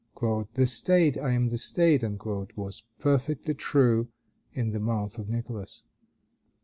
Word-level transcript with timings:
"The 0.55 0.65
state! 0.65 1.15
I 1.15 1.33
am 1.33 1.49
the 1.49 1.59
state!" 1.59 2.01
was 2.23 2.83
perfectly 2.97 3.53
true 3.53 4.07
in 4.51 4.71
the 4.71 4.79
mouth 4.79 5.19
of 5.19 5.29
Nicholas. 5.29 5.83